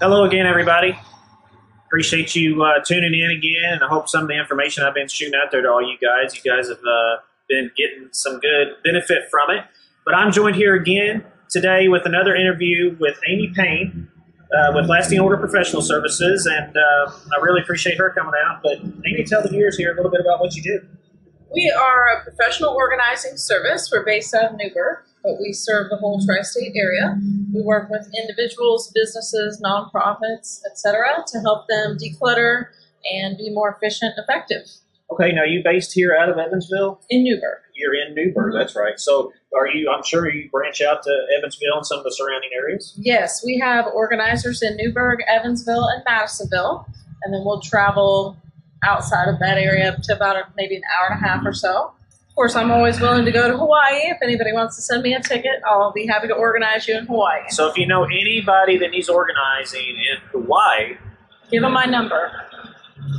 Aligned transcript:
Hello 0.00 0.24
again, 0.24 0.46
everybody. 0.46 0.98
Appreciate 1.86 2.34
you 2.34 2.62
uh, 2.62 2.82
tuning 2.84 3.14
in 3.14 3.30
again, 3.30 3.74
and 3.74 3.84
I 3.84 3.88
hope 3.88 4.08
some 4.08 4.22
of 4.22 4.28
the 4.28 4.38
information 4.38 4.84
I've 4.84 4.94
been 4.94 5.08
shooting 5.08 5.34
out 5.34 5.50
there 5.52 5.62
to 5.62 5.68
all 5.68 5.80
you 5.80 5.96
guys, 5.98 6.34
you 6.34 6.42
guys 6.50 6.68
have 6.68 6.78
uh, 6.78 7.16
been 7.48 7.70
getting 7.76 8.08
some 8.12 8.40
good 8.40 8.76
benefit 8.82 9.24
from 9.30 9.50
it. 9.50 9.64
But 10.04 10.14
I'm 10.14 10.32
joined 10.32 10.56
here 10.56 10.74
again 10.74 11.24
today 11.48 11.88
with 11.88 12.04
another 12.04 12.34
interview 12.34 12.96
with 12.98 13.18
Amy 13.28 13.52
Payne 13.54 14.08
uh, 14.54 14.72
with 14.74 14.88
Lasting 14.88 15.20
Order 15.20 15.36
Professional 15.36 15.82
Services, 15.82 16.46
and 16.46 16.76
uh, 16.76 17.12
I 17.36 17.40
really 17.42 17.62
appreciate 17.62 17.98
her 17.98 18.10
coming 18.10 18.34
out. 18.44 18.62
But 18.62 18.78
Amy, 19.06 19.24
tell 19.24 19.42
the 19.42 19.48
viewers 19.48 19.76
here 19.76 19.92
a 19.92 19.96
little 19.96 20.10
bit 20.10 20.20
about 20.20 20.40
what 20.40 20.54
you 20.54 20.62
do. 20.62 20.80
We 21.52 21.70
are 21.70 22.08
a 22.08 22.24
professional 22.24 22.70
organizing 22.70 23.36
service. 23.36 23.88
We're 23.92 24.04
based 24.04 24.34
out 24.34 24.52
of 24.52 24.58
Newburgh, 24.58 24.98
but 25.24 25.40
we 25.40 25.52
serve 25.52 25.88
the 25.88 25.96
whole 25.96 26.24
tri-state 26.24 26.74
area. 26.76 27.18
We 27.52 27.62
work 27.62 27.88
with 27.90 28.06
individuals, 28.16 28.92
businesses, 28.94 29.60
nonprofits, 29.64 30.60
etc., 30.70 31.24
to 31.26 31.40
help 31.40 31.66
them 31.66 31.96
declutter 31.96 32.66
and 33.10 33.36
be 33.38 33.50
more 33.50 33.74
efficient 33.74 34.14
and 34.16 34.24
effective. 34.28 34.68
Okay, 35.10 35.32
now 35.32 35.44
you 35.44 35.62
based 35.64 35.92
here 35.92 36.16
out 36.18 36.28
of 36.28 36.38
Evansville? 36.38 37.00
In 37.10 37.24
Newburgh. 37.24 37.60
You're 37.74 37.94
in 37.94 38.14
Newburgh, 38.14 38.54
that's 38.54 38.76
right. 38.76 38.98
So 38.98 39.32
are 39.56 39.66
you, 39.66 39.90
I'm 39.90 40.02
sure 40.02 40.30
you 40.30 40.50
branch 40.50 40.80
out 40.80 41.02
to 41.02 41.26
Evansville 41.38 41.76
and 41.76 41.86
some 41.86 41.98
of 41.98 42.04
the 42.04 42.12
surrounding 42.12 42.50
areas? 42.54 42.94
Yes, 42.98 43.42
we 43.44 43.58
have 43.58 43.86
organizers 43.86 44.62
in 44.62 44.76
Newburgh, 44.76 45.20
Evansville, 45.26 45.86
and 45.88 46.02
Madisonville, 46.06 46.86
and 47.22 47.32
then 47.32 47.42
we'll 47.44 47.60
travel 47.60 48.36
outside 48.84 49.28
of 49.28 49.38
that 49.40 49.56
area 49.56 49.92
up 49.92 50.02
to 50.02 50.14
about 50.14 50.36
a, 50.36 50.42
maybe 50.56 50.76
an 50.76 50.82
hour 50.94 51.14
and 51.14 51.24
a 51.24 51.28
half 51.28 51.44
or 51.44 51.52
so. 51.52 51.92
Of 52.34 52.36
course, 52.36 52.56
I'm 52.56 52.72
always 52.72 53.00
willing 53.00 53.24
to 53.26 53.30
go 53.30 53.46
to 53.46 53.56
Hawaii. 53.56 54.10
If 54.10 54.18
anybody 54.20 54.52
wants 54.52 54.74
to 54.74 54.82
send 54.82 55.04
me 55.04 55.14
a 55.14 55.20
ticket, 55.22 55.62
I'll 55.70 55.92
be 55.92 56.04
happy 56.04 56.26
to 56.26 56.34
organize 56.34 56.88
you 56.88 56.98
in 56.98 57.06
Hawaii. 57.06 57.42
So 57.50 57.68
if 57.68 57.78
you 57.78 57.86
know 57.86 58.02
anybody 58.02 58.76
that 58.78 58.90
needs 58.90 59.08
organizing 59.08 59.90
in 59.90 60.18
Hawaii, 60.32 60.96
Give 61.52 61.62
them 61.62 61.72
my 61.72 61.84
number. 61.84 62.32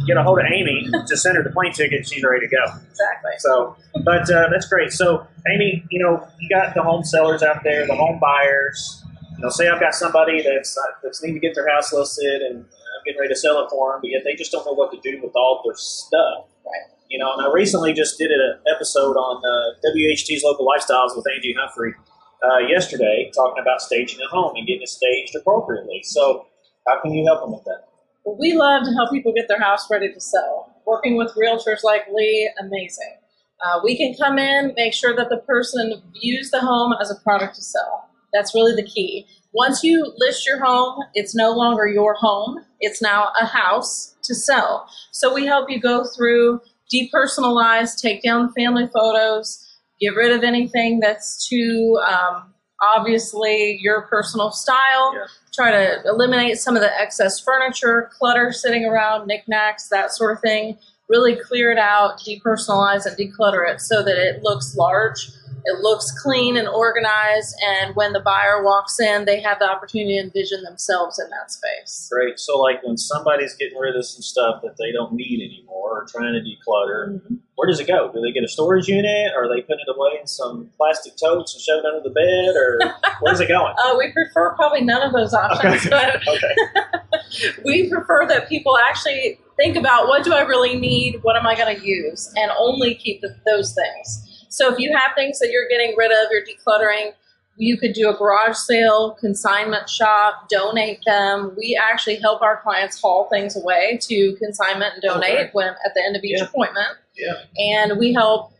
get 0.05 0.17
a 0.17 0.23
hold 0.23 0.39
of 0.39 0.45
Amy 0.51 0.89
to 1.07 1.15
send 1.15 1.37
her 1.37 1.43
the 1.43 1.49
plane 1.51 1.71
ticket. 1.71 2.05
She's 2.05 2.21
ready 2.25 2.45
to 2.45 2.51
go. 2.53 2.61
Exactly. 2.89 3.31
So, 3.37 3.77
but 4.03 4.29
uh, 4.29 4.49
that's 4.51 4.67
great. 4.67 4.91
So, 4.91 5.25
Amy, 5.49 5.85
you 5.89 6.03
know, 6.03 6.27
you 6.41 6.49
got 6.49 6.73
the 6.75 6.83
home 6.83 7.05
sellers 7.05 7.41
out 7.41 7.63
there, 7.63 7.87
the 7.87 7.95
home 7.95 8.19
buyers. 8.19 9.01
You 9.37 9.43
know, 9.43 9.49
say 9.49 9.69
I've 9.69 9.79
got 9.79 9.95
somebody 9.95 10.41
that's 10.41 10.77
uh, 10.77 10.81
that's 11.03 11.23
need 11.23 11.33
to 11.33 11.39
get 11.39 11.55
their 11.55 11.69
house 11.69 11.93
listed, 11.93 12.41
and 12.41 12.57
I'm 12.57 13.03
getting 13.05 13.19
ready 13.21 13.33
to 13.33 13.39
sell 13.39 13.63
it 13.63 13.69
for 13.69 13.93
them, 13.93 14.01
but 14.01 14.09
yet 14.09 14.23
they 14.25 14.35
just 14.35 14.51
don't 14.51 14.65
know 14.65 14.73
what 14.73 14.91
to 14.91 14.99
do 14.99 15.21
with 15.23 15.35
all 15.37 15.61
their 15.63 15.75
stuff. 15.77 16.47
Right. 16.65 16.94
You 17.09 17.19
know, 17.19 17.33
and 17.33 17.47
I 17.47 17.51
recently 17.51 17.93
just 17.93 18.17
did 18.17 18.31
an 18.31 18.59
episode 18.73 19.15
on 19.15 19.37
uh, 19.37 19.89
WHT's 19.89 20.43
Local 20.43 20.65
Lifestyles 20.65 21.15
with 21.15 21.25
Angie 21.33 21.55
Humphrey 21.57 21.93
uh, 22.43 22.59
yesterday, 22.67 23.31
talking 23.33 23.61
about 23.61 23.81
staging 23.81 24.19
a 24.21 24.27
home 24.27 24.55
and 24.55 24.65
getting 24.65 24.81
it 24.81 24.89
staged 24.89 25.35
appropriately. 25.35 26.01
So, 26.03 26.47
how 26.87 27.01
can 27.01 27.13
you 27.13 27.25
help 27.25 27.41
them 27.41 27.51
with 27.51 27.63
that? 27.65 27.87
Well, 28.23 28.37
we 28.39 28.53
love 28.53 28.83
to 28.85 28.91
help 28.93 29.11
people 29.11 29.33
get 29.33 29.47
their 29.47 29.59
house 29.59 29.89
ready 29.89 30.11
to 30.11 30.19
sell. 30.19 30.73
Working 30.85 31.15
with 31.15 31.31
realtors 31.35 31.83
like 31.83 32.07
Lee, 32.11 32.49
amazing. 32.59 33.17
Uh, 33.63 33.79
we 33.83 33.95
can 33.95 34.13
come 34.15 34.37
in, 34.37 34.73
make 34.75 34.93
sure 34.93 35.15
that 35.15 35.29
the 35.29 35.37
person 35.37 36.01
views 36.19 36.51
the 36.51 36.59
home 36.59 36.93
as 36.99 37.09
a 37.09 37.15
product 37.15 37.55
to 37.55 37.61
sell. 37.61 38.09
That's 38.33 38.53
really 38.53 38.75
the 38.75 38.87
key. 38.87 39.25
Once 39.53 39.83
you 39.83 40.13
list 40.17 40.45
your 40.45 40.63
home, 40.63 41.01
it's 41.13 41.33
no 41.33 41.51
longer 41.51 41.87
your 41.87 42.15
home, 42.15 42.65
it's 42.81 43.01
now 43.01 43.29
a 43.39 43.45
house 43.45 44.15
to 44.23 44.35
sell. 44.35 44.89
So 45.11 45.33
we 45.33 45.45
help 45.45 45.69
you 45.69 45.79
go 45.79 46.03
through, 46.03 46.59
depersonalize, 46.93 47.99
take 47.99 48.21
down 48.23 48.47
the 48.47 48.53
family 48.53 48.87
photos, 48.93 49.61
get 49.99 50.15
rid 50.15 50.31
of 50.31 50.43
anything 50.43 50.99
that's 50.99 51.47
too 51.47 51.99
um, 52.07 52.53
obviously 52.81 53.79
your 53.81 54.03
personal 54.03 54.51
style 54.51 55.13
Yeah. 55.15 55.25
try 55.53 55.71
to 55.71 56.01
eliminate 56.05 56.57
some 56.57 56.75
of 56.75 56.81
the 56.81 56.99
excess 56.99 57.39
furniture, 57.39 58.09
clutter 58.17 58.51
sitting 58.51 58.85
around, 58.85 59.27
knickknacks, 59.27 59.87
that 59.89 60.11
sort 60.11 60.33
of 60.33 60.41
thing. 60.41 60.77
Really 61.07 61.35
clear 61.35 61.71
it 61.71 61.77
out, 61.77 62.19
depersonalize 62.19 63.05
and 63.05 63.15
declutter 63.15 63.67
it 63.69 63.79
so 63.79 64.03
that 64.03 64.17
it 64.17 64.41
looks 64.41 64.75
large, 64.75 65.29
it 65.65 65.79
looks 65.81 66.11
clean 66.21 66.57
and 66.57 66.67
organized, 66.67 67.55
and 67.65 67.95
when 67.95 68.11
the 68.13 68.19
buyer 68.19 68.63
walks 68.63 68.99
in, 68.99 69.25
they 69.25 69.39
have 69.39 69.59
the 69.59 69.69
opportunity 69.69 70.17
to 70.17 70.23
envision 70.23 70.63
themselves 70.63 71.19
in 71.19 71.29
that 71.29 71.51
space. 71.51 72.07
Great. 72.11 72.39
So, 72.39 72.59
like 72.59 72.83
when 72.83 72.97
somebody's 72.97 73.55
getting 73.55 73.77
rid 73.77 73.95
of 73.95 74.05
some 74.05 74.21
stuff 74.21 74.61
that 74.63 74.77
they 74.77 74.91
don't 74.91 75.13
need 75.13 75.41
anymore 75.41 75.74
trying 76.07 76.33
to 76.33 76.39
declutter, 76.41 77.19
where 77.55 77.67
does 77.67 77.79
it 77.79 77.87
go? 77.87 78.11
Do 78.13 78.21
they 78.21 78.31
get 78.31 78.43
a 78.43 78.47
storage 78.47 78.87
unit 78.87 79.31
or 79.35 79.45
are 79.45 79.47
they 79.47 79.61
putting 79.61 79.85
it 79.87 79.95
away 79.95 80.17
in 80.19 80.27
some 80.27 80.69
plastic 80.77 81.13
totes 81.17 81.53
and 81.53 81.61
shove 81.61 81.79
it 81.79 81.85
under 81.85 82.01
the 82.01 82.09
bed 82.13 82.55
or 82.55 82.79
where's 83.21 83.39
it 83.39 83.47
going? 83.47 83.73
Uh, 83.85 83.95
we 83.97 84.11
prefer 84.11 84.53
probably 84.55 84.81
none 84.81 85.01
of 85.01 85.11
those 85.13 85.33
options, 85.33 85.85
Okay. 85.85 85.89
but 85.89 86.21
Okay. 86.27 87.51
we 87.65 87.89
prefer 87.89 88.27
that 88.27 88.47
people 88.49 88.77
actually 88.77 89.39
think 89.57 89.75
about 89.75 90.07
what 90.07 90.23
do 90.23 90.33
I 90.33 90.41
really 90.41 90.77
need, 90.77 91.19
what 91.23 91.35
am 91.35 91.45
I 91.45 91.55
going 91.55 91.75
to 91.75 91.85
use, 91.85 92.31
and 92.35 92.51
only 92.57 92.95
keep 92.95 93.21
the, 93.21 93.35
those 93.45 93.73
things. 93.75 94.45
So 94.49 94.71
if 94.71 94.79
you 94.79 94.95
have 94.97 95.11
things 95.15 95.39
that 95.39 95.49
you're 95.51 95.67
getting 95.69 95.95
rid 95.97 96.11
of, 96.11 96.29
you're 96.31 96.41
decluttering, 96.43 97.11
you 97.57 97.77
could 97.77 97.93
do 97.93 98.09
a 98.09 98.13
garage 98.13 98.55
sale, 98.57 99.15
consignment 99.19 99.89
shop, 99.89 100.49
donate 100.49 100.99
them. 101.05 101.53
We 101.57 101.79
actually 101.81 102.17
help 102.17 102.41
our 102.41 102.57
clients 102.61 102.99
haul 103.01 103.29
things 103.29 103.55
away 103.55 103.97
to 104.03 104.35
consignment 104.37 104.93
and 104.95 105.01
donate 105.01 105.31
Okay. 105.39 105.49
when 105.53 105.67
at 105.67 105.93
the 105.95 106.03
end 106.03 106.15
of 106.17 106.23
each 106.23 106.39
Yeah. 106.39 106.45
appointment. 106.45 106.97
Yeah. 107.15 107.33
And 107.57 107.97
we 107.97 108.13
help 108.13 108.51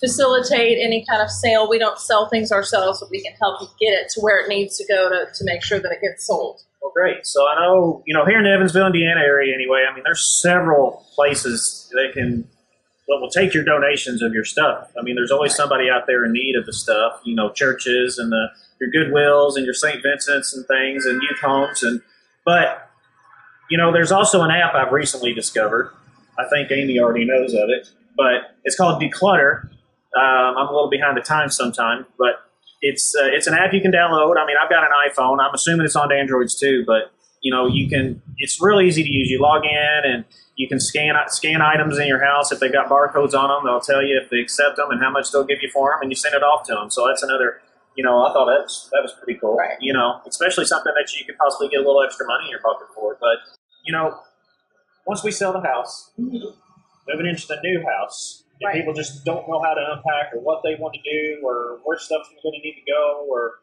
facilitate 0.00 0.78
any 0.82 1.04
kind 1.08 1.22
of 1.22 1.30
sale. 1.30 1.68
We 1.68 1.78
don't 1.78 1.98
sell 1.98 2.28
things 2.28 2.50
ourselves, 2.52 3.00
but 3.00 3.08
we 3.10 3.22
can 3.22 3.32
help 3.40 3.60
you 3.62 3.68
get 3.80 3.92
it 3.98 4.08
to 4.10 4.20
where 4.20 4.38
it 4.40 4.48
needs 4.48 4.76
to 4.78 4.84
go 4.92 5.08
to, 5.08 5.26
to 5.32 5.44
make 5.44 5.62
sure 5.62 5.78
that 5.78 5.92
it 5.92 6.00
gets 6.02 6.26
sold. 6.26 6.60
Well, 6.82 6.92
great. 6.94 7.24
So 7.26 7.46
I 7.46 7.54
know, 7.60 8.02
you 8.04 8.12
know, 8.14 8.26
here 8.26 8.38
in 8.38 8.44
the 8.44 8.50
Evansville, 8.50 8.86
Indiana 8.86 9.20
area 9.20 9.54
anyway, 9.54 9.84
I 9.90 9.94
mean, 9.94 10.02
there's 10.04 10.40
several 10.42 11.06
places 11.14 11.88
that 11.92 12.12
can, 12.12 12.46
that 13.08 13.18
will 13.20 13.30
take 13.30 13.52
your 13.52 13.64
donations 13.64 14.22
of 14.22 14.32
your 14.32 14.44
stuff. 14.44 14.90
I 14.98 15.02
mean, 15.02 15.14
there's 15.14 15.30
always 15.30 15.54
somebody 15.54 15.90
out 15.90 16.06
there 16.06 16.24
in 16.24 16.32
need 16.32 16.56
of 16.56 16.66
the 16.66 16.72
stuff, 16.72 17.20
you 17.24 17.34
know, 17.34 17.50
churches 17.50 18.18
and 18.18 18.32
the, 18.32 18.48
your 18.80 18.90
Goodwills 18.90 19.56
and 19.56 19.64
your 19.64 19.74
St. 19.74 20.02
Vincent's 20.02 20.54
and 20.54 20.66
things 20.66 21.04
and 21.04 21.20
youth 21.22 21.40
homes. 21.42 21.82
And, 21.82 22.00
but, 22.46 22.90
you 23.70 23.76
know, 23.76 23.92
there's 23.92 24.12
also 24.12 24.42
an 24.42 24.50
app 24.50 24.74
I've 24.74 24.92
recently 24.92 25.34
discovered. 25.34 25.90
I 26.38 26.48
think 26.48 26.70
Amy 26.70 26.98
already 26.98 27.24
knows 27.24 27.52
of 27.52 27.68
it, 27.68 27.88
but 28.16 28.56
it's 28.64 28.76
called 28.76 29.02
Decluttr. 29.02 29.64
Um, 30.16 30.56
I'm 30.56 30.68
a 30.68 30.72
little 30.72 30.90
behind 30.90 31.16
the 31.16 31.22
times 31.22 31.56
sometimes, 31.56 32.06
but 32.18 32.44
it's 32.80 33.14
uh, 33.16 33.26
it's 33.26 33.46
an 33.46 33.54
app 33.54 33.72
you 33.72 33.80
can 33.80 33.92
download. 33.92 34.36
I 34.36 34.46
mean, 34.46 34.56
I've 34.62 34.70
got 34.70 34.84
an 34.84 34.90
iPhone. 35.08 35.38
I'm 35.40 35.54
assuming 35.54 35.86
it's 35.86 35.96
on 35.96 36.12
Androids 36.12 36.54
too, 36.54 36.84
but 36.86 37.12
you 37.44 37.52
know, 37.52 37.66
you 37.66 37.88
can. 37.88 38.20
It's 38.38 38.60
real 38.60 38.80
easy 38.80 39.04
to 39.04 39.08
use. 39.08 39.28
You 39.28 39.38
log 39.40 39.64
in 39.66 40.00
and 40.10 40.24
you 40.56 40.66
can 40.66 40.80
scan 40.80 41.14
scan 41.28 41.60
items 41.60 41.98
in 41.98 42.08
your 42.08 42.24
house. 42.24 42.50
If 42.50 42.58
they've 42.58 42.72
got 42.72 42.88
barcodes 42.88 43.34
on 43.34 43.48
them, 43.52 43.60
they'll 43.64 43.80
tell 43.84 44.02
you 44.02 44.18
if 44.20 44.30
they 44.30 44.38
accept 44.38 44.76
them 44.76 44.90
and 44.90 45.00
how 45.00 45.10
much 45.10 45.30
they'll 45.30 45.44
give 45.44 45.58
you 45.60 45.68
for 45.72 45.90
them, 45.90 45.98
and 46.02 46.10
you 46.10 46.16
send 46.16 46.34
it 46.34 46.42
off 46.42 46.66
to 46.66 46.74
them. 46.74 46.90
So 46.90 47.06
that's 47.06 47.22
another. 47.22 47.60
You 47.96 48.02
know, 48.02 48.24
I 48.24 48.32
thought 48.32 48.48
that's 48.50 48.88
that 48.92 49.02
was 49.02 49.12
pretty 49.22 49.38
cool. 49.38 49.54
Right. 49.54 49.76
You 49.78 49.92
know, 49.92 50.20
especially 50.26 50.64
something 50.64 50.92
that 50.96 51.14
you 51.14 51.24
could 51.26 51.36
possibly 51.38 51.68
get 51.68 51.76
a 51.80 51.84
little 51.86 52.02
extra 52.02 52.26
money 52.26 52.46
in 52.46 52.50
your 52.50 52.60
pocket 52.60 52.88
for. 52.94 53.16
But 53.20 53.36
you 53.84 53.92
know, 53.92 54.18
once 55.06 55.22
we 55.22 55.30
sell 55.30 55.52
the 55.52 55.60
house, 55.60 56.10
moving 56.16 57.26
into 57.28 57.46
the 57.46 57.58
new 57.62 57.84
house, 57.86 58.42
if 58.58 58.66
Right. 58.66 58.74
people 58.76 58.94
just 58.94 59.24
don't 59.24 59.46
know 59.48 59.60
how 59.62 59.74
to 59.74 59.84
unpack 59.92 60.32
or 60.32 60.40
what 60.40 60.62
they 60.64 60.76
want 60.80 60.94
to 60.94 61.02
do 61.04 61.40
or 61.44 61.80
where 61.84 61.98
stuff's 61.98 62.28
going 62.42 62.54
to 62.54 62.62
need 62.64 62.74
to 62.80 62.90
go 62.90 63.26
or 63.28 63.60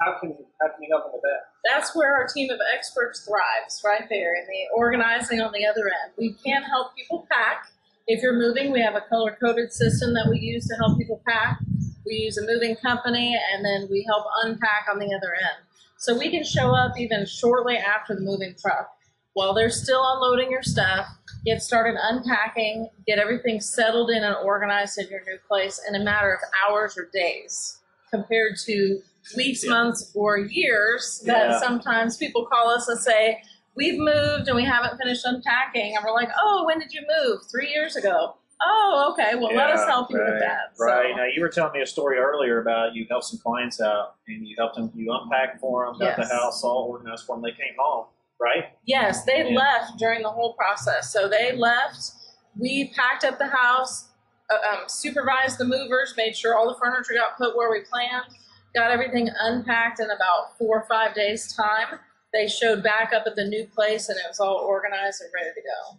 how, 0.00 0.18
can 0.18 0.34
how 0.60 0.68
can 0.68 0.82
you 0.82 0.88
help 0.90 1.04
them 1.04 1.12
with 1.14 1.22
that? 1.22 1.50
that's 1.64 1.94
where 1.94 2.14
our 2.14 2.26
team 2.26 2.50
of 2.50 2.58
experts 2.74 3.26
thrives 3.26 3.82
right 3.84 4.08
there 4.08 4.34
in 4.34 4.46
the 4.46 4.76
organizing 4.76 5.40
on 5.40 5.52
the 5.52 5.66
other 5.66 5.86
end. 5.86 6.12
We 6.16 6.34
can 6.44 6.62
help 6.62 6.94
people 6.96 7.26
pack. 7.30 7.66
If 8.06 8.22
you're 8.22 8.38
moving 8.38 8.72
we 8.72 8.80
have 8.80 8.94
a 8.94 9.02
color 9.02 9.36
coded 9.40 9.72
system 9.72 10.14
that 10.14 10.28
we 10.30 10.38
use 10.38 10.66
to 10.68 10.74
help 10.76 10.98
people 10.98 11.22
pack. 11.28 11.58
We 12.06 12.14
use 12.14 12.38
a 12.38 12.46
moving 12.46 12.76
company 12.76 13.38
and 13.52 13.64
then 13.64 13.88
we 13.90 14.04
help 14.08 14.24
unpack 14.44 14.86
on 14.90 14.98
the 14.98 15.14
other 15.14 15.34
end. 15.34 15.64
So 15.98 16.16
we 16.16 16.30
can 16.30 16.44
show 16.44 16.74
up 16.74 16.98
even 16.98 17.26
shortly 17.26 17.76
after 17.76 18.14
the 18.14 18.22
moving 18.22 18.54
truck. 18.60 18.90
While 19.34 19.54
they're 19.54 19.70
still 19.70 20.02
unloading 20.02 20.50
your 20.50 20.62
stuff 20.62 21.06
get 21.44 21.62
started 21.62 21.96
unpacking 21.98 22.88
get 23.06 23.18
everything 23.18 23.60
settled 23.60 24.10
in 24.10 24.22
and 24.22 24.36
organized 24.44 24.98
in 24.98 25.08
your 25.08 25.20
new 25.24 25.38
place 25.48 25.80
in 25.88 25.94
a 25.94 26.04
matter 26.04 26.32
of 26.32 26.40
hours 26.68 26.98
or 26.98 27.08
days 27.14 27.78
compared 28.10 28.56
to 28.66 29.00
weeks, 29.36 29.64
Yeah. 29.64 29.70
months, 29.70 30.12
or 30.14 30.38
years 30.38 31.22
Yeah. 31.24 31.48
that 31.48 31.60
sometimes 31.60 32.16
people 32.16 32.46
call 32.46 32.70
us 32.70 32.88
and 32.88 32.98
say, 32.98 33.42
We've 33.76 33.98
moved 33.98 34.48
and 34.48 34.56
we 34.56 34.64
haven't 34.64 34.98
finished 34.98 35.24
unpacking. 35.24 35.94
And 35.96 36.04
we're 36.04 36.12
like, 36.12 36.28
Oh, 36.42 36.64
when 36.66 36.78
did 36.80 36.92
you 36.92 37.02
move? 37.22 37.40
Three 37.50 37.68
years 37.72 37.94
ago. 37.96 38.36
Oh, 38.62 39.10
okay. 39.12 39.36
Well, 39.36 39.54
let 39.54 39.70
us 39.70 39.80
Yeah, 39.80 39.86
help 39.86 40.10
you 40.10 40.18
right, 40.20 40.32
with 40.32 40.40
that. 40.42 40.72
Right. 40.78 41.16
Now 41.16 41.24
you 41.34 41.40
were 41.40 41.48
telling 41.48 41.72
me 41.72 41.80
a 41.80 41.86
story 41.86 42.18
earlier 42.18 42.60
about 42.60 42.94
you 42.94 43.06
helped 43.08 43.26
some 43.26 43.38
clients 43.38 43.80
out 43.80 44.16
and 44.28 44.46
you 44.46 44.54
helped 44.58 44.74
them 44.76 44.90
you 44.94 45.10
unpacked 45.12 45.60
for 45.60 45.86
them, 45.86 45.98
got 45.98 46.18
Yes. 46.18 46.28
the 46.28 46.34
house 46.34 46.62
all 46.64 46.88
organized 46.90 47.24
for 47.26 47.36
them. 47.36 47.42
They 47.42 47.52
came 47.52 47.74
home, 47.78 48.06
right? 48.38 48.64
yes, 48.84 49.24
they 49.24 49.48
Yeah. 49.50 49.56
left 49.58 49.96
during 49.98 50.22
the 50.22 50.30
whole 50.30 50.52
process. 50.54 51.10
So 51.10 51.28
they 51.28 51.52
left. 51.52 52.10
We 52.58 52.92
packed 52.94 53.24
up 53.24 53.38
the 53.38 53.46
house, 53.48 54.08
uh, 54.50 54.56
um, 54.72 54.88
supervised 54.88 55.56
the 55.58 55.64
movers, 55.64 56.14
made 56.18 56.36
sure 56.36 56.54
all 56.58 56.66
the 56.68 56.78
furniture 56.78 57.14
got 57.14 57.38
put 57.38 57.56
where 57.56 57.70
we 57.70 57.80
planned, 57.82 58.26
got 58.74 58.90
everything 58.90 59.28
unpacked 59.40 60.00
in 60.00 60.06
about 60.10 60.56
four 60.58 60.78
or 60.80 60.86
five 60.88 61.14
days' 61.14 61.52
time. 61.54 61.98
they 62.32 62.46
showed 62.46 62.82
back 62.82 63.12
up 63.12 63.24
at 63.26 63.34
the 63.34 63.44
new 63.44 63.66
place 63.66 64.08
and 64.08 64.16
it 64.18 64.24
was 64.28 64.38
all 64.38 64.56
organized 64.58 65.20
and 65.20 65.30
ready 65.34 65.50
to 65.54 65.60
go. 65.60 65.98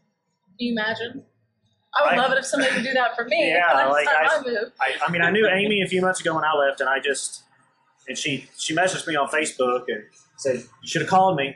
Can 0.57 0.68
you 0.68 0.71
imagine? 0.71 1.23
I 1.94 2.03
would 2.06 2.13
I- 2.13 2.21
love 2.21 2.31
it 2.31 2.38
if 2.38 2.45
somebody 2.45 2.73
would 2.73 2.83
do 2.85 2.94
that 2.94 3.15
for 3.15 3.25
me. 3.25 3.50
Yeah, 3.53 3.73
next 3.75 3.89
like, 3.91 4.07
I- 4.07 4.41
I. 4.81 4.88
I, 4.88 5.07
I 5.07 5.12
mean, 5.12 5.21
I 5.21 5.29
knew 5.29 5.47
Amy 5.47 5.81
a 5.81 5.88
few 5.88 6.01
months 6.01 6.21
ago 6.21 6.35
when 6.35 6.45
I 6.45 6.53
left, 6.53 6.79
and 6.79 6.89
I 6.89 7.00
just 7.00 7.44
and 8.07 8.18
she 8.18 8.50
she 8.57 8.75
messaged 8.75 9.06
me 9.07 9.15
on 9.15 9.27
Facebook 9.27 9.83
and 9.88 10.03
said 10.38 10.56
you 10.56 10.88
should 10.88 11.01
have 11.01 11.09
called 11.09 11.35
me. 11.35 11.56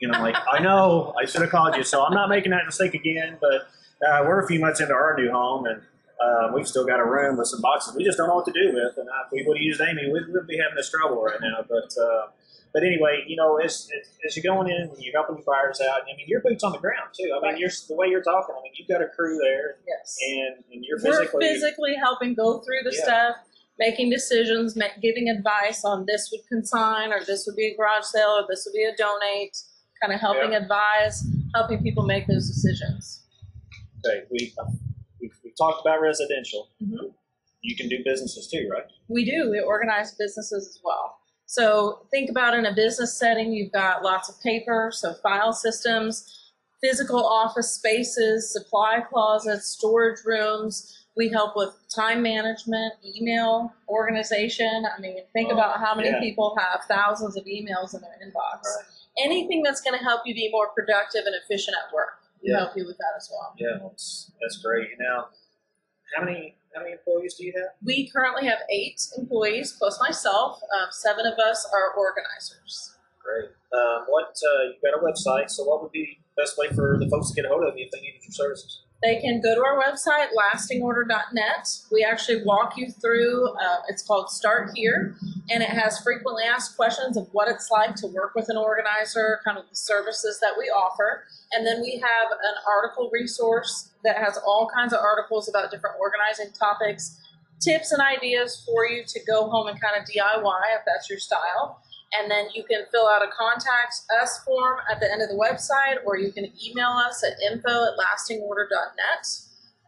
You 0.00 0.08
know, 0.08 0.14
I'm 0.18 0.22
like 0.22 0.36
I 0.52 0.58
know 0.60 1.14
I 1.20 1.24
should 1.24 1.40
have 1.42 1.50
called 1.50 1.76
you, 1.76 1.82
so 1.84 2.04
I'm 2.04 2.14
not 2.14 2.28
making 2.28 2.50
that 2.52 2.64
mistake 2.66 2.94
again. 2.94 3.38
But 3.40 3.68
uh, 4.06 4.24
we're 4.26 4.40
a 4.42 4.46
few 4.46 4.60
months 4.60 4.80
into 4.80 4.92
our 4.94 5.14
new 5.16 5.30
home, 5.30 5.66
and 5.66 5.82
uh, 6.22 6.52
we've 6.54 6.68
still 6.68 6.84
got 6.86 7.00
a 7.00 7.04
room 7.04 7.36
with 7.38 7.48
some 7.48 7.60
boxes 7.60 7.94
we 7.96 8.04
just 8.04 8.18
don't 8.18 8.28
know 8.28 8.36
what 8.36 8.46
to 8.46 8.52
do 8.52 8.72
with. 8.74 8.92
And 8.98 9.08
if 9.08 9.32
we 9.32 9.42
would 9.46 9.56
have 9.56 9.62
used 9.62 9.80
Amy, 9.80 10.10
we'd, 10.12 10.28
we'd 10.32 10.46
be 10.46 10.58
having 10.58 10.76
this 10.76 10.90
trouble 10.90 11.22
right 11.22 11.40
now. 11.40 11.64
But 11.68 11.90
uh, 12.00 12.26
but 12.72 12.84
anyway, 12.84 13.24
you 13.26 13.34
know, 13.36 13.56
as, 13.56 13.88
as, 13.98 14.08
as 14.26 14.36
you're 14.36 14.46
going 14.46 14.68
in, 14.70 14.82
and 14.94 14.98
you're 15.00 15.12
helping 15.14 15.36
the 15.36 15.42
buyers 15.42 15.80
out. 15.80 16.02
I 16.02 16.14
mean, 16.16 16.26
your 16.28 16.40
boots 16.40 16.62
on 16.62 16.72
the 16.72 16.78
ground 16.78 17.10
too. 17.18 17.30
I 17.32 17.40
mean, 17.40 17.52
Right. 17.52 17.58
you're 17.58 17.70
the 17.88 17.94
way 17.96 18.06
you're 18.08 18.22
talking. 18.22 18.54
I 18.56 18.62
mean, 18.62 18.72
you've 18.76 18.86
got 18.88 19.02
a 19.02 19.08
crew 19.08 19.38
there, 19.42 19.78
Yes. 19.88 20.16
and 20.22 20.64
and 20.72 20.84
you're 20.84 20.98
We're 21.02 21.18
physically. 21.18 21.48
physically 21.48 21.94
helping 21.96 22.34
go 22.34 22.60
through 22.60 22.82
the 22.84 22.94
Yeah. 22.94 23.02
stuff, 23.04 23.36
making 23.78 24.10
decisions, 24.10 24.78
giving 25.02 25.28
advice 25.28 25.84
on 25.84 26.04
this 26.06 26.28
would 26.30 26.46
consign 26.48 27.12
or 27.12 27.24
this 27.24 27.44
would 27.46 27.56
be 27.56 27.66
a 27.68 27.76
garage 27.76 28.04
sale 28.04 28.38
or 28.38 28.44
this 28.48 28.62
would 28.66 28.74
be 28.76 28.84
a 28.84 28.94
donate, 28.94 29.56
kind 30.00 30.12
of 30.12 30.20
helping 30.20 30.54
advise, 30.54 31.24
helping 31.54 31.82
people 31.82 32.04
make 32.04 32.26
those 32.28 32.46
decisions. 32.46 33.24
Okay, 34.06 34.24
we 34.30 34.38
we 34.38 34.48
we 34.54 34.89
talked 35.60 35.80
about 35.86 36.00
residential. 36.00 36.68
Mhm. 36.82 37.12
You 37.62 37.76
can 37.76 37.88
do 37.88 38.02
businesses 38.02 38.48
too, 38.48 38.68
right? 38.72 38.86
We 39.08 39.24
do. 39.24 39.50
We 39.50 39.60
organize 39.60 40.12
businesses 40.12 40.66
as 40.68 40.80
well. 40.82 41.18
So 41.46 42.06
think 42.10 42.30
about 42.30 42.54
in 42.54 42.64
a 42.64 42.72
business 42.74 43.12
setting, 43.18 43.52
you've 43.52 43.72
got 43.72 44.02
lots 44.02 44.28
of 44.30 44.40
paper, 44.40 44.90
so 44.94 45.12
file 45.14 45.52
systems, 45.52 46.52
physical 46.80 47.22
office 47.26 47.70
spaces, 47.72 48.50
supply 48.52 49.00
closets, 49.10 49.66
storage 49.68 50.20
rooms. 50.24 50.96
We 51.16 51.28
help 51.28 51.56
with 51.56 51.74
time 51.94 52.22
management, 52.22 52.94
email 53.04 53.72
organization. 53.88 54.86
I 54.86 54.98
mean, 55.00 55.18
think 55.34 55.50
Oh, 55.50 55.54
about 55.54 55.80
how 55.80 55.94
many 55.94 56.08
yeah. 56.08 56.20
people 56.20 56.56
have 56.56 56.84
thousands 56.88 57.36
of 57.36 57.44
emails 57.44 57.94
in 57.94 58.00
their 58.00 58.16
inbox. 58.24 58.62
Right. 58.64 58.84
Anything 59.18 59.62
that's 59.62 59.80
going 59.82 59.98
to 59.98 60.04
help 60.04 60.22
you 60.24 60.34
be 60.34 60.48
more 60.50 60.68
productive 60.68 61.26
and 61.26 61.34
efficient 61.34 61.76
at 61.76 61.92
work, 61.92 62.20
we 62.42 62.50
Yeah. 62.50 62.58
help 62.60 62.76
you 62.76 62.86
with 62.86 62.96
that 62.98 63.12
as 63.16 63.28
well. 63.30 63.52
Yeah, 63.58 63.78
that's 63.82 64.30
that's 64.40 64.58
great. 64.62 64.88
Now, 64.98 65.28
how 66.14 66.24
many 66.24 66.56
how 66.74 66.82
many 66.82 66.92
employees 66.92 67.34
do 67.34 67.44
you 67.44 67.52
have? 67.56 67.70
We 67.84 68.08
currently 68.10 68.46
have 68.46 68.58
eight 68.70 69.00
employees 69.18 69.74
plus 69.78 69.98
myself. 70.00 70.60
Um, 70.80 70.88
seven 70.90 71.26
of 71.26 71.38
us 71.38 71.68
are 71.74 71.94
organizers. 71.94 72.94
Great. 73.18 73.50
Um, 73.72 74.06
what 74.08 74.30
uh, 74.30 74.70
you've 74.70 74.82
got 74.82 74.94
a 74.94 75.02
website, 75.02 75.50
so 75.50 75.64
what 75.64 75.82
would 75.82 75.92
be 75.92 76.18
the 76.36 76.42
best 76.42 76.56
way 76.58 76.68
for 76.68 76.96
the 76.98 77.08
folks 77.08 77.30
to 77.30 77.34
get 77.34 77.44
a 77.44 77.48
hold 77.48 77.64
of 77.64 77.76
you 77.76 77.86
if 77.86 77.90
they 77.90 78.00
needed 78.00 78.22
your 78.22 78.32
services? 78.32 78.82
They 79.02 79.18
can 79.18 79.40
go 79.40 79.54
to 79.54 79.62
our 79.62 79.80
website, 79.80 80.28
lastingorder.net. 80.36 81.78
We 81.90 82.04
actually 82.04 82.42
walk 82.44 82.74
you 82.76 82.90
through, 82.90 83.48
uh, 83.48 83.80
it's 83.88 84.02
called 84.02 84.28
Start 84.28 84.72
Here, 84.74 85.16
and 85.48 85.62
it 85.62 85.70
has 85.70 86.00
frequently 86.00 86.44
asked 86.44 86.76
questions 86.76 87.16
of 87.16 87.26
what 87.32 87.48
it's 87.48 87.70
like 87.70 87.94
to 87.96 88.06
work 88.08 88.34
with 88.34 88.50
an 88.50 88.58
organizer, 88.58 89.40
kind 89.42 89.56
of 89.56 89.64
the 89.70 89.76
services 89.76 90.38
that 90.40 90.52
we 90.58 90.64
offer. 90.66 91.24
And 91.52 91.66
then 91.66 91.80
we 91.80 91.92
have 91.92 92.30
an 92.30 92.54
article 92.68 93.08
resource 93.10 93.90
that 94.04 94.18
has 94.18 94.38
all 94.46 94.70
kinds 94.74 94.92
of 94.92 95.00
articles 95.00 95.48
about 95.48 95.70
different 95.70 95.96
organizing 95.98 96.52
topics, 96.52 97.18
tips 97.60 97.92
and 97.92 98.02
ideas 98.02 98.62
for 98.66 98.86
you 98.86 99.02
to 99.06 99.20
go 99.26 99.48
home 99.48 99.66
and 99.66 99.80
kind 99.80 99.94
of 99.96 100.04
DIY 100.04 100.60
if 100.78 100.82
that's 100.86 101.08
your 101.08 101.18
style. 101.18 101.80
And 102.18 102.30
then 102.30 102.46
you 102.54 102.64
can 102.64 102.84
fill 102.90 103.06
out 103.06 103.22
a 103.22 103.30
contact 103.30 103.94
us 104.20 104.42
form 104.44 104.78
at 104.90 104.98
the 105.00 105.10
end 105.10 105.22
of 105.22 105.28
the 105.28 105.36
website, 105.36 106.04
or 106.04 106.18
you 106.18 106.32
can 106.32 106.46
email 106.62 106.90
us 106.90 107.22
at 107.22 107.40
info 107.40 107.70
at 107.70 107.92
lastingorder.net 107.98 109.26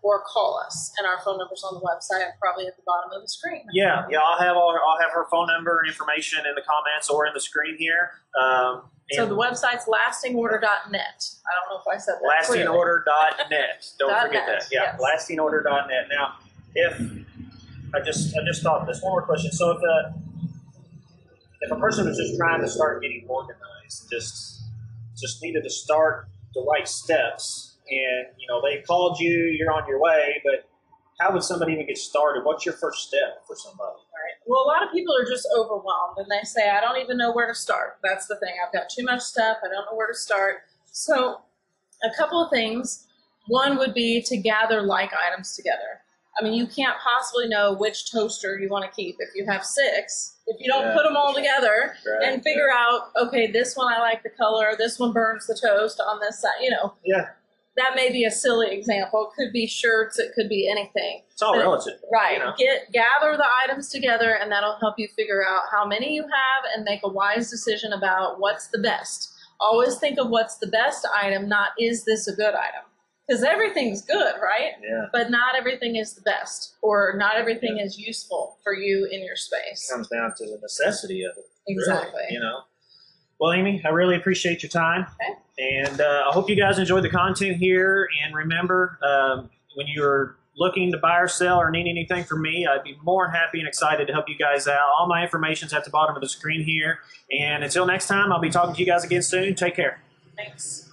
or 0.03 0.23
call 0.23 0.61
us. 0.65 0.93
And 0.99 1.07
our 1.07 1.19
phone 1.25 1.39
number's 1.39 1.63
on 1.65 1.75
the 1.75 1.81
website, 1.81 2.27
probably 2.41 2.67
at 2.67 2.77
the 2.77 2.83
bottom 2.85 3.11
of 3.13 3.23
the 3.23 3.29
screen. 3.29 3.63
Yeah, 3.73 4.05
yeah. 4.11 4.19
I'll 4.19 4.39
have 4.39 4.57
all, 4.57 4.71
I'll 4.71 5.01
have 5.01 5.13
her 5.13 5.27
phone 5.31 5.47
number 5.47 5.79
and 5.81 5.89
information 5.89 6.41
in 6.47 6.55
the 6.55 6.63
comments 6.63 7.09
or 7.09 7.27
in 7.27 7.33
the 7.35 7.41
screen 7.41 7.77
here. 7.79 8.11
Um, 8.41 8.83
So 9.13 9.27
the 9.27 9.37
website's 9.37 9.87
lastingorder.net. 9.87 10.63
I 10.63 10.91
don't 10.91 11.69
know 11.71 11.81
if 11.81 11.89
I 11.93 11.99
said 11.99 12.17
that. 12.21 12.47
lastingorder.net. 12.49 13.87
Don't 13.99 14.21
forget 14.27 14.47
net, 14.47 14.61
that. 14.61 14.69
Yeah, 14.73 14.97
yes. 14.99 15.31
lastingorder.net. 15.31 16.09
Now, 16.11 16.35
if 16.75 17.01
I 17.95 18.01
just 18.01 18.37
I 18.37 18.45
just 18.45 18.63
thought 18.63 18.87
this 18.87 19.03
one 19.03 19.13
more 19.13 19.23
question. 19.23 19.53
So 19.53 19.71
if 19.73 19.83
a 19.83 20.15
if 21.63 21.71
a 21.71 21.77
person 21.77 22.07
was 22.07 22.19
just 22.19 22.37
trying 22.37 22.61
to 22.61 22.69
start 22.69 23.03
getting 23.03 23.25
organized, 23.29 24.11
just 24.11 24.63
just 25.19 25.43
needed 25.43 25.63
to 25.63 25.71
start 25.71 26.29
the 26.55 26.63
right 26.63 26.87
steps, 26.87 27.77
and 27.89 28.27
you 28.37 28.47
know 28.49 28.61
they 28.61 28.83
called 28.83 29.19
you, 29.21 29.31
you're 29.31 29.73
on 29.73 29.87
your 29.89 30.01
way, 30.01 30.43
but 30.45 30.69
how 31.21 31.33
would 31.33 31.43
somebody 31.43 31.73
even 31.73 31.87
get 31.87 31.99
started? 31.99 32.45
What's 32.45 32.67
your 32.67 32.75
first 32.75 33.07
step 33.07 33.47
for 33.47 33.55
somebody? 33.55 33.99
Right. 34.13 34.35
Well, 34.47 34.65
a 34.65 34.67
lot 34.67 34.83
of 34.83 34.93
people 34.93 35.15
are 35.17 35.29
just 35.29 35.47
overwhelmed 35.57 36.19
and 36.19 36.27
they 36.29 36.45
say, 36.45 36.69
I 36.69 36.81
don't 36.81 37.01
even 37.01 37.17
know 37.17 37.33
where 37.33 37.47
to 37.47 37.55
start. 37.55 37.99
That's 38.03 38.27
the 38.27 38.37
thing. 38.37 38.55
I've 38.65 38.73
got 38.73 38.89
too 38.89 39.05
much 39.05 39.21
stuff. 39.21 39.59
I 39.65 39.69
don't 39.69 39.85
know 39.85 39.97
where 39.97 40.09
to 40.09 40.15
start. 40.15 40.63
So, 40.91 41.41
a 42.03 42.17
couple 42.17 42.43
of 42.43 42.51
things. 42.51 43.07
One 43.49 43.77
would 43.79 43.95
be 43.95 44.23
to 44.23 44.37
gather 44.37 44.83
like 44.83 45.11
items 45.15 45.57
together. 45.57 46.01
I 46.39 46.45
mean, 46.45 46.55
you 46.55 46.67
can't 46.67 46.97
possibly 46.99 47.49
know 47.49 47.75
which 47.75 48.11
toaster 48.11 48.59
you 48.59 48.69
want 48.69 48.85
to 48.85 48.91
keep 48.91 49.17
if 49.19 49.31
you 49.35 49.45
have 49.47 49.65
six, 49.65 50.32
if 50.47 50.61
you 50.61 50.71
don't 50.71 50.87
Yeah. 50.89 50.95
put 50.95 51.05
them 51.05 51.17
all 51.17 51.33
together 51.35 51.95
Right. 52.07 52.29
and 52.29 52.43
figure 52.43 52.71
out, 52.71 53.11
okay, 53.17 53.47
this 53.51 53.77
one 53.77 53.93
I 53.93 53.99
like 54.01 54.23
the 54.23 54.31
color, 54.31 54.75
this 54.77 54.99
one 54.99 55.13
burns 55.13 55.47
the 55.47 55.55
toast 55.55 56.01
on 56.01 56.21
this 56.21 56.41
side. 56.41 56.61
You 56.61 56.71
know, 56.71 56.95
Yeah, 57.05 57.29
that 57.77 57.95
may 57.95 58.11
be 58.11 58.25
a 58.25 58.31
silly 58.31 58.71
example. 58.73 59.31
It 59.31 59.37
could 59.41 59.53
be 59.53 59.67
shirts, 59.67 60.19
it 60.19 60.33
could 60.35 60.49
be 60.49 60.69
anything. 60.69 61.23
it's 61.31 61.41
all 61.43 61.57
relative. 61.59 61.99
Right. 62.13 62.39
Know? 62.39 62.53
Get 62.59 62.93
gather 62.93 63.37
the 63.37 63.47
items 63.65 63.89
together 63.89 64.35
and 64.35 64.51
that'll 64.53 64.77
help 64.81 64.99
you 64.99 65.09
figure 65.17 65.45
out 65.47 65.63
how 65.71 65.87
many 65.87 66.15
you 66.15 66.23
have 66.23 66.65
and 66.75 66.85
make 66.85 67.01
a 67.05 67.09
wise 67.09 67.51
decision 67.51 67.93
about 67.93 68.39
what's 68.41 68.67
the 68.69 68.79
best. 68.79 69.31
Always 69.61 69.97
think 69.99 70.19
of 70.19 70.29
what's 70.29 70.57
the 70.57 70.67
best 70.67 71.07
item, 71.15 71.49
not 71.49 71.71
is 71.79 72.05
this 72.05 72.27
a 72.29 72.35
good 72.35 72.55
item? 72.55 72.83
Because 73.33 73.45
everything's 73.45 74.03
good, 74.03 74.35
right? 74.43 74.73
Yeah. 74.83 75.07
But 75.11 75.31
not 75.31 75.55
everything 75.57 75.97
is 75.97 76.13
the 76.15 76.21
best 76.21 76.75
or 76.83 77.15
not 77.17 77.37
everything 77.37 77.79
is 77.79 77.99
useful 77.99 78.59
for 78.63 78.75
you 78.75 79.09
in 79.11 79.25
your 79.25 79.37
space. 79.37 79.89
It 79.89 79.93
comes 79.95 80.09
down 80.09 80.35
to 80.37 80.45
the 80.45 80.59
necessity 80.61 81.23
of 81.25 81.33
it. 81.39 81.45
really, 81.67 81.79
Exactly. 81.81 82.23
you 82.31 82.41
know. 82.41 82.61
Well, 83.41 83.53
Amy, 83.53 83.81
I 83.87 83.89
really 83.89 84.17
appreciate 84.17 84.63
your 84.63 84.69
time, 84.71 85.07
Okay. 85.15 85.79
and 85.81 86.01
uh, 86.01 86.25
I 86.29 86.33
hope 86.33 86.51
you 86.51 86.57
guys 86.57 86.79
enjoyed 86.79 87.05
the 87.05 87.09
content 87.09 87.57
here. 87.57 88.07
And 88.23 88.37
remember, 88.37 88.99
um, 89.03 89.49
when 89.77 89.87
you're 89.89 90.37
looking 90.55 90.93
to 90.93 90.99
buy 90.99 91.19
or 91.19 91.27
sell 91.27 91.59
or 91.59 91.71
need 91.71 91.89
anything 91.89 92.25
from 92.25 92.43
me, 92.43 92.67
I'd 92.71 92.85
be 92.85 92.99
more 93.03 93.25
than 93.27 93.35
happy 93.35 93.59
and 93.61 93.67
excited 93.67 94.07
to 94.09 94.13
help 94.13 94.29
you 94.29 94.37
guys 94.37 94.69
out. 94.69 94.79
All 94.99 95.09
my 95.09 95.23
information's 95.23 95.73
at 95.73 95.85
the 95.85 95.91
bottom 95.91 96.15
of 96.15 96.21
the 96.21 96.29
screen 96.29 96.63
here. 96.63 96.99
And 97.33 97.65
until 97.65 97.87
next 97.87 98.07
time, 98.09 98.31
I'll 98.31 98.41
be 98.43 98.51
talking 98.51 98.75
to 98.75 98.81
you 98.81 98.87
guys 98.87 99.05
again 99.05 99.23
soon. 99.23 99.55
Take 99.55 99.75
care. 99.75 100.01
Thanks. 100.37 100.92